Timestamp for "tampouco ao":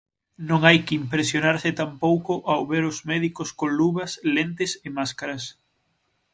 1.81-2.61